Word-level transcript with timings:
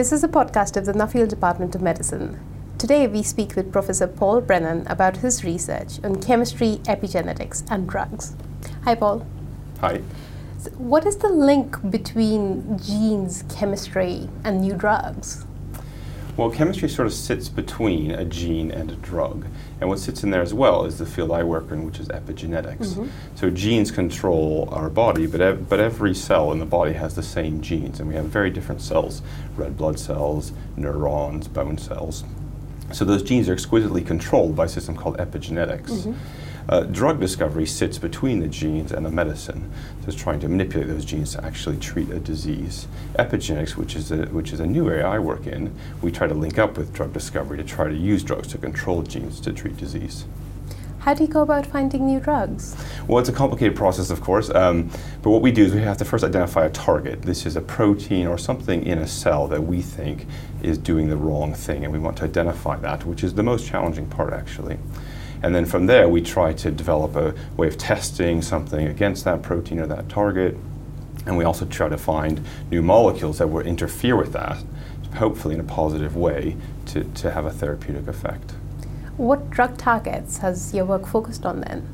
This 0.00 0.12
is 0.12 0.24
a 0.24 0.28
podcast 0.28 0.78
of 0.78 0.86
the 0.86 0.94
Nuffield 0.94 1.28
Department 1.28 1.74
of 1.74 1.82
Medicine. 1.82 2.40
Today 2.78 3.06
we 3.06 3.22
speak 3.22 3.54
with 3.54 3.70
Professor 3.70 4.06
Paul 4.06 4.40
Brennan 4.40 4.86
about 4.86 5.18
his 5.18 5.44
research 5.44 6.02
on 6.02 6.22
chemistry, 6.22 6.80
epigenetics, 6.84 7.70
and 7.70 7.86
drugs. 7.86 8.34
Hi, 8.84 8.94
Paul. 8.94 9.26
Hi. 9.82 10.00
So 10.56 10.70
what 10.78 11.04
is 11.04 11.18
the 11.18 11.28
link 11.28 11.76
between 11.90 12.78
genes, 12.78 13.44
chemistry, 13.50 14.30
and 14.42 14.62
new 14.62 14.72
drugs? 14.72 15.44
Well, 16.36 16.50
chemistry 16.50 16.88
sort 16.88 17.06
of 17.06 17.12
sits 17.12 17.48
between 17.48 18.10
a 18.12 18.24
gene 18.24 18.70
and 18.70 18.90
a 18.90 18.96
drug. 18.96 19.46
And 19.80 19.88
what 19.88 19.98
sits 19.98 20.22
in 20.22 20.30
there 20.30 20.42
as 20.42 20.54
well 20.54 20.84
is 20.84 20.98
the 20.98 21.06
field 21.06 21.32
I 21.32 21.42
work 21.42 21.70
in, 21.70 21.84
which 21.84 22.00
is 22.00 22.08
epigenetics. 22.08 22.94
Mm-hmm. 22.94 23.08
So 23.34 23.50
genes 23.50 23.90
control 23.90 24.68
our 24.72 24.88
body, 24.88 25.26
but, 25.26 25.40
ev- 25.40 25.68
but 25.68 25.80
every 25.80 26.14
cell 26.14 26.52
in 26.52 26.58
the 26.58 26.66
body 26.66 26.92
has 26.94 27.14
the 27.14 27.22
same 27.22 27.60
genes. 27.60 28.00
And 28.00 28.08
we 28.08 28.14
have 28.14 28.26
very 28.26 28.50
different 28.50 28.80
cells 28.80 29.22
red 29.56 29.76
blood 29.76 29.98
cells, 29.98 30.52
neurons, 30.76 31.48
bone 31.48 31.76
cells. 31.76 32.24
So 32.92 33.04
those 33.04 33.22
genes 33.22 33.48
are 33.48 33.52
exquisitely 33.52 34.02
controlled 34.02 34.56
by 34.56 34.64
a 34.64 34.68
system 34.68 34.96
called 34.96 35.18
epigenetics. 35.18 35.90
Mm-hmm. 35.90 36.12
Uh, 36.70 36.82
drug 36.84 37.18
discovery 37.18 37.66
sits 37.66 37.98
between 37.98 38.38
the 38.38 38.46
genes 38.46 38.92
and 38.92 39.04
the 39.04 39.10
medicine. 39.10 39.68
So 40.02 40.06
it's 40.06 40.16
trying 40.16 40.38
to 40.38 40.48
manipulate 40.48 40.86
those 40.86 41.04
genes 41.04 41.32
to 41.32 41.44
actually 41.44 41.78
treat 41.78 42.08
a 42.10 42.20
disease. 42.20 42.86
Epigenetics, 43.18 43.74
which 43.74 43.96
is 43.96 44.12
a, 44.12 44.26
which 44.26 44.52
is 44.52 44.60
a 44.60 44.66
new 44.66 44.88
area 44.88 45.04
I 45.04 45.18
work 45.18 45.48
in, 45.48 45.74
we 46.00 46.12
try 46.12 46.28
to 46.28 46.34
link 46.34 46.60
up 46.60 46.78
with 46.78 46.92
drug 46.92 47.12
discovery 47.12 47.56
to 47.56 47.64
try 47.64 47.88
to 47.88 47.94
use 47.94 48.22
drugs 48.22 48.46
to 48.48 48.58
control 48.58 49.02
genes 49.02 49.40
to 49.40 49.52
treat 49.52 49.78
disease. 49.78 50.26
How 51.00 51.12
do 51.12 51.24
you 51.24 51.28
go 51.28 51.42
about 51.42 51.66
finding 51.66 52.06
new 52.06 52.20
drugs? 52.20 52.76
Well, 53.08 53.18
it's 53.18 53.28
a 53.28 53.32
complicated 53.32 53.74
process, 53.74 54.10
of 54.10 54.20
course. 54.20 54.48
Um, 54.50 54.90
but 55.22 55.30
what 55.30 55.42
we 55.42 55.50
do 55.50 55.64
is 55.64 55.74
we 55.74 55.80
have 55.80 55.96
to 55.96 56.04
first 56.04 56.22
identify 56.22 56.66
a 56.66 56.70
target. 56.70 57.22
This 57.22 57.46
is 57.46 57.56
a 57.56 57.62
protein 57.62 58.28
or 58.28 58.38
something 58.38 58.86
in 58.86 58.98
a 58.98 59.08
cell 59.08 59.48
that 59.48 59.62
we 59.62 59.82
think 59.82 60.24
is 60.62 60.78
doing 60.78 61.08
the 61.08 61.16
wrong 61.16 61.52
thing, 61.52 61.82
and 61.82 61.92
we 61.92 61.98
want 61.98 62.18
to 62.18 62.24
identify 62.24 62.76
that, 62.76 63.06
which 63.06 63.24
is 63.24 63.34
the 63.34 63.42
most 63.42 63.66
challenging 63.66 64.06
part, 64.06 64.32
actually. 64.32 64.78
And 65.42 65.54
then 65.54 65.64
from 65.64 65.86
there, 65.86 66.08
we 66.08 66.20
try 66.20 66.52
to 66.52 66.70
develop 66.70 67.16
a 67.16 67.34
way 67.56 67.66
of 67.66 67.78
testing 67.78 68.42
something 68.42 68.86
against 68.86 69.24
that 69.24 69.42
protein 69.42 69.80
or 69.80 69.86
that 69.86 70.08
target. 70.08 70.56
And 71.26 71.36
we 71.36 71.44
also 71.44 71.64
try 71.66 71.88
to 71.88 71.98
find 71.98 72.44
new 72.70 72.82
molecules 72.82 73.38
that 73.38 73.46
will 73.48 73.66
interfere 73.66 74.16
with 74.16 74.32
that, 74.32 74.62
hopefully 75.16 75.54
in 75.54 75.60
a 75.60 75.64
positive 75.64 76.16
way, 76.16 76.56
to, 76.86 77.04
to 77.04 77.30
have 77.30 77.46
a 77.46 77.50
therapeutic 77.50 78.06
effect. 78.06 78.52
What 79.16 79.50
drug 79.50 79.76
targets 79.76 80.38
has 80.38 80.74
your 80.74 80.84
work 80.84 81.06
focused 81.06 81.44
on 81.44 81.60
then? 81.60 81.88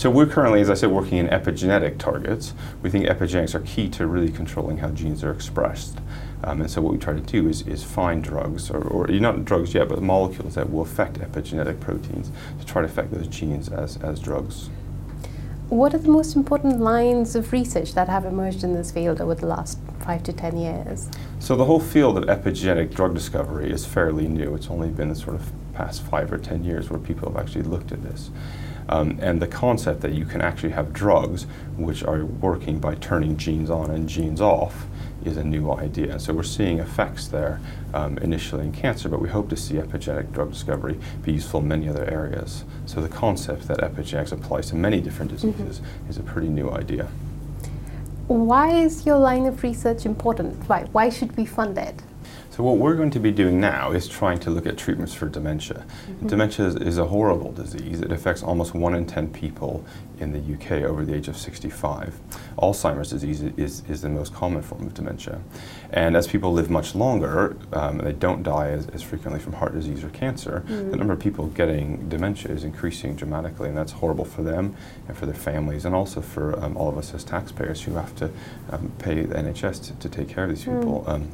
So 0.00 0.08
we're 0.08 0.24
currently, 0.24 0.62
as 0.62 0.70
I 0.70 0.74
said, 0.74 0.90
working 0.90 1.18
in 1.18 1.28
epigenetic 1.28 1.98
targets. 1.98 2.54
We 2.80 2.88
think 2.88 3.04
epigenetics 3.04 3.54
are 3.54 3.60
key 3.60 3.86
to 3.90 4.06
really 4.06 4.32
controlling 4.32 4.78
how 4.78 4.88
genes 4.92 5.22
are 5.22 5.30
expressed. 5.30 5.98
Um, 6.42 6.62
and 6.62 6.70
so 6.70 6.80
what 6.80 6.94
we 6.94 6.98
try 6.98 7.12
to 7.12 7.20
do 7.20 7.46
is, 7.48 7.66
is 7.66 7.84
find 7.84 8.24
drugs, 8.24 8.70
or, 8.70 8.80
or, 8.80 9.08
not 9.08 9.44
drugs 9.44 9.74
yet, 9.74 9.90
but 9.90 10.00
molecules 10.00 10.54
that 10.54 10.72
will 10.72 10.80
affect 10.80 11.18
epigenetic 11.18 11.80
proteins 11.80 12.30
to 12.58 12.64
try 12.64 12.80
to 12.80 12.88
affect 12.88 13.12
those 13.12 13.26
genes 13.26 13.68
as, 13.68 13.98
as 13.98 14.20
drugs. 14.20 14.70
What 15.68 15.92
are 15.92 15.98
the 15.98 16.08
most 16.08 16.34
important 16.34 16.80
lines 16.80 17.36
of 17.36 17.52
research 17.52 17.92
that 17.92 18.08
have 18.08 18.24
emerged 18.24 18.64
in 18.64 18.72
this 18.72 18.90
field 18.90 19.20
over 19.20 19.34
the 19.34 19.44
last 19.44 19.78
five 19.98 20.22
to 20.22 20.32
ten 20.32 20.56
years? 20.56 21.10
So 21.40 21.56
the 21.56 21.66
whole 21.66 21.78
field 21.78 22.16
of 22.16 22.24
epigenetic 22.24 22.94
drug 22.94 23.12
discovery 23.12 23.70
is 23.70 23.84
fairly 23.84 24.28
new. 24.28 24.54
It's 24.54 24.68
only 24.68 24.88
been 24.88 25.10
the 25.10 25.14
sort 25.14 25.36
of 25.36 25.52
past 25.74 26.02
five 26.04 26.32
or 26.32 26.38
ten 26.38 26.64
years 26.64 26.88
where 26.88 26.98
people 26.98 27.30
have 27.30 27.38
actually 27.38 27.64
looked 27.64 27.92
at 27.92 28.02
this. 28.02 28.30
Um, 28.90 29.18
and 29.22 29.40
the 29.40 29.46
concept 29.46 30.00
that 30.00 30.12
you 30.12 30.24
can 30.24 30.40
actually 30.40 30.72
have 30.72 30.92
drugs 30.92 31.46
which 31.76 32.02
are 32.02 32.24
working 32.24 32.80
by 32.80 32.96
turning 32.96 33.36
genes 33.36 33.70
on 33.70 33.88
and 33.90 34.08
genes 34.08 34.40
off 34.40 34.86
is 35.24 35.36
a 35.36 35.44
new 35.44 35.70
idea. 35.70 36.18
So 36.18 36.34
we're 36.34 36.42
seeing 36.42 36.80
effects 36.80 37.28
there 37.28 37.60
um, 37.94 38.18
initially 38.18 38.64
in 38.64 38.72
cancer, 38.72 39.08
but 39.08 39.20
we 39.20 39.28
hope 39.28 39.48
to 39.50 39.56
see 39.56 39.74
epigenetic 39.74 40.32
drug 40.32 40.52
discovery 40.52 40.98
be 41.22 41.32
useful 41.32 41.60
in 41.60 41.68
many 41.68 41.88
other 41.88 42.04
areas. 42.10 42.64
So 42.86 43.00
the 43.00 43.08
concept 43.08 43.68
that 43.68 43.78
epigenetics 43.78 44.32
applies 44.32 44.70
to 44.70 44.76
many 44.76 45.00
different 45.00 45.30
mm-hmm. 45.32 45.50
diseases 45.52 45.80
mm-hmm. 45.80 46.10
is 46.10 46.18
a 46.18 46.22
pretty 46.22 46.48
new 46.48 46.70
idea. 46.70 47.08
Why 48.26 48.70
is 48.70 49.06
your 49.06 49.18
line 49.18 49.46
of 49.46 49.62
research 49.62 50.04
important? 50.04 50.68
Why, 50.68 50.84
why 50.92 51.10
should 51.10 51.36
we 51.36 51.46
fund 51.46 51.78
it? 51.78 52.02
So 52.50 52.64
what 52.64 52.78
we're 52.78 52.96
going 52.96 53.12
to 53.12 53.20
be 53.20 53.30
doing 53.30 53.60
now 53.60 53.92
is 53.92 54.08
trying 54.08 54.38
to 54.40 54.50
look 54.50 54.66
at 54.66 54.76
treatments 54.76 55.14
for 55.14 55.28
dementia. 55.28 55.86
Mm-hmm. 56.06 56.26
Dementia 56.26 56.66
is, 56.66 56.74
is, 56.76 56.98
a 56.98 57.06
horrible 57.06 57.52
disease. 57.52 58.00
It 58.00 58.10
affects 58.10 58.42
almost 58.42 58.74
one 58.74 58.94
in 58.94 59.06
10 59.06 59.32
people 59.32 59.84
in 60.18 60.32
the 60.32 60.54
UK 60.54 60.82
over 60.82 61.04
the 61.04 61.14
age 61.14 61.28
of 61.28 61.36
65. 61.36 62.18
Alzheimer's 62.58 63.10
disease 63.10 63.42
is, 63.56 63.82
is 63.88 64.02
the 64.02 64.08
most 64.08 64.34
common 64.34 64.62
form 64.62 64.86
of 64.86 64.94
dementia. 64.94 65.40
And 65.90 66.16
as 66.16 66.26
people 66.26 66.52
live 66.52 66.70
much 66.70 66.94
longer, 66.94 67.56
um, 67.72 67.98
they 67.98 68.12
don't 68.12 68.42
die 68.42 68.70
as, 68.70 68.88
as, 68.88 69.02
frequently 69.02 69.40
from 69.40 69.54
heart 69.54 69.72
disease 69.72 70.04
or 70.04 70.10
cancer, 70.10 70.62
mm-hmm. 70.66 70.90
the 70.90 70.96
number 70.96 71.12
of 71.12 71.20
people 71.20 71.46
getting 71.46 72.08
dementia 72.08 72.52
is 72.52 72.64
increasing 72.64 73.14
dramatically, 73.14 73.68
and 73.68 73.78
that's 73.78 73.92
horrible 73.92 74.24
for 74.24 74.42
them 74.42 74.76
and 75.08 75.16
for 75.16 75.26
their 75.26 75.34
families, 75.34 75.84
and 75.84 75.94
also 75.94 76.20
for 76.20 76.58
um, 76.62 76.76
all 76.76 76.88
of 76.88 76.98
us 76.98 77.14
as 77.14 77.24
taxpayers 77.24 77.82
who 77.82 77.94
have 77.94 78.14
to 78.16 78.30
um, 78.70 78.92
pay 78.98 79.22
the 79.22 79.34
NHS 79.34 79.84
to, 79.86 79.94
to, 79.94 80.08
take 80.08 80.28
care 80.28 80.44
of 80.44 80.50
these 80.50 80.64
mm. 80.64 80.78
people. 80.78 81.04
Mm. 81.06 81.28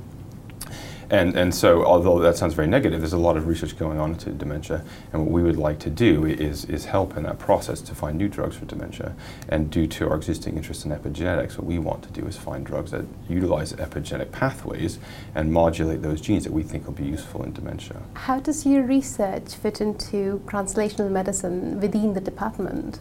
And, 1.10 1.36
and 1.36 1.54
so, 1.54 1.84
although 1.84 2.18
that 2.18 2.36
sounds 2.36 2.54
very 2.54 2.66
negative, 2.66 3.00
there's 3.00 3.12
a 3.12 3.18
lot 3.18 3.36
of 3.36 3.46
research 3.46 3.78
going 3.78 3.98
on 4.00 4.12
into 4.12 4.30
dementia. 4.30 4.84
And 5.12 5.22
what 5.22 5.30
we 5.30 5.42
would 5.42 5.56
like 5.56 5.78
to 5.80 5.90
do 5.90 6.24
is, 6.26 6.64
is 6.64 6.86
help 6.86 7.16
in 7.16 7.22
that 7.24 7.38
process 7.38 7.80
to 7.82 7.94
find 7.94 8.18
new 8.18 8.28
drugs 8.28 8.56
for 8.56 8.64
dementia. 8.64 9.14
And 9.48 9.70
due 9.70 9.86
to 9.86 10.08
our 10.08 10.16
existing 10.16 10.56
interest 10.56 10.84
in 10.84 10.90
epigenetics, 10.90 11.58
what 11.58 11.66
we 11.66 11.78
want 11.78 12.02
to 12.04 12.10
do 12.20 12.26
is 12.26 12.36
find 12.36 12.66
drugs 12.66 12.90
that 12.90 13.04
utilize 13.28 13.72
epigenetic 13.74 14.32
pathways 14.32 14.98
and 15.34 15.52
modulate 15.52 16.02
those 16.02 16.20
genes 16.20 16.44
that 16.44 16.52
we 16.52 16.62
think 16.62 16.86
will 16.86 16.92
be 16.92 17.04
useful 17.04 17.42
in 17.44 17.52
dementia. 17.52 18.02
How 18.14 18.40
does 18.40 18.66
your 18.66 18.82
research 18.82 19.54
fit 19.54 19.80
into 19.80 20.42
translational 20.46 21.10
medicine 21.10 21.80
within 21.80 22.14
the 22.14 22.20
department? 22.20 22.98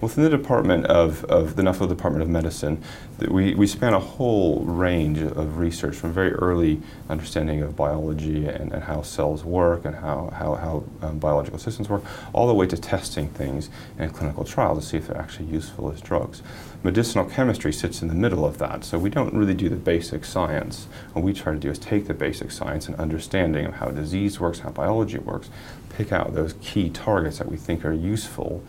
Within 0.00 0.24
the 0.24 0.30
Department 0.30 0.86
of, 0.86 1.24
of 1.26 1.56
the 1.56 1.62
Nuffield 1.62 1.90
Department 1.90 2.22
of 2.22 2.28
Medicine, 2.30 2.82
we, 3.28 3.54
we 3.54 3.66
span 3.66 3.92
a 3.92 4.00
whole 4.00 4.60
range 4.64 5.18
of 5.18 5.58
research 5.58 5.94
from 5.94 6.10
very 6.10 6.32
early 6.32 6.80
understanding 7.10 7.39
of 7.48 7.76
biology 7.76 8.46
and, 8.46 8.72
and 8.72 8.82
how 8.82 9.02
cells 9.02 9.44
work 9.44 9.84
and 9.84 9.94
how, 9.96 10.30
how, 10.36 10.54
how 10.54 10.84
um, 11.02 11.18
biological 11.18 11.58
systems 11.58 11.88
work, 11.88 12.02
all 12.32 12.46
the 12.46 12.54
way 12.54 12.66
to 12.66 12.76
testing 12.76 13.28
things 13.30 13.70
in 13.98 14.10
clinical 14.10 14.44
trial 14.44 14.74
to 14.74 14.82
see 14.82 14.96
if 14.96 15.06
they're 15.06 15.16
actually 15.16 15.46
useful 15.46 15.90
as 15.90 16.00
drugs. 16.00 16.42
Medicinal 16.82 17.24
chemistry 17.24 17.72
sits 17.72 18.02
in 18.02 18.08
the 18.08 18.14
middle 18.14 18.44
of 18.44 18.58
that, 18.58 18.84
so 18.84 18.98
we 18.98 19.10
don't 19.10 19.34
really 19.34 19.54
do 19.54 19.68
the 19.68 19.76
basic 19.76 20.24
science. 20.24 20.86
What 21.12 21.24
we 21.24 21.32
try 21.32 21.52
to 21.52 21.58
do 21.58 21.70
is 21.70 21.78
take 21.78 22.06
the 22.06 22.14
basic 22.14 22.50
science 22.50 22.86
and 22.88 22.96
understanding 22.96 23.66
of 23.66 23.74
how 23.74 23.88
disease 23.88 24.38
works, 24.38 24.60
how 24.60 24.70
biology 24.70 25.18
works, 25.18 25.50
pick 25.90 26.12
out 26.12 26.34
those 26.34 26.54
key 26.60 26.90
targets 26.90 27.38
that 27.38 27.50
we 27.50 27.56
think 27.56 27.84
are 27.84 27.92
useful 27.92 28.62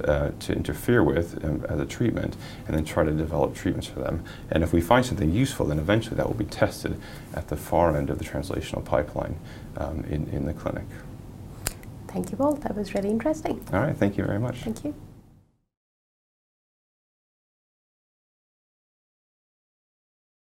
uh, 0.00 0.32
to 0.40 0.52
interfere 0.52 1.02
with 1.02 1.44
um, 1.44 1.64
as 1.68 1.80
a 1.80 1.86
treatment 1.86 2.36
and 2.66 2.76
then 2.76 2.84
try 2.84 3.04
to 3.04 3.12
develop 3.12 3.54
treatments 3.54 3.86
for 3.86 4.00
them. 4.00 4.24
And 4.50 4.62
if 4.62 4.72
we 4.72 4.80
find 4.80 5.04
something 5.04 5.32
useful, 5.32 5.66
then 5.66 5.78
eventually 5.78 6.16
that 6.16 6.26
will 6.26 6.34
be 6.34 6.44
tested 6.44 7.00
at 7.34 7.48
the 7.48 7.56
far 7.56 7.96
end 7.96 8.10
of 8.10 8.18
the 8.18 8.24
translational 8.24 8.84
pipeline 8.84 9.36
um, 9.76 10.04
in, 10.08 10.28
in 10.28 10.46
the 10.46 10.54
clinic. 10.54 10.86
Thank 12.08 12.30
you, 12.30 12.36
Paul. 12.36 12.54
That 12.54 12.74
was 12.74 12.94
really 12.94 13.10
interesting. 13.10 13.64
All 13.72 13.80
right. 13.80 13.96
Thank 13.96 14.16
you 14.16 14.24
very 14.24 14.38
much. 14.38 14.56
Thank 14.56 14.84
you. 14.84 14.94